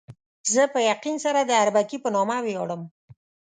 [0.53, 2.81] زه په یقین سره د اربکي په نامه ویاړم.